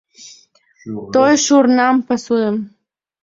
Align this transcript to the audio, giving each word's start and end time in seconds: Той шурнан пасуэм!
Той 1.13 1.33
шурнан 1.45 1.95
пасуэм! 2.07 2.57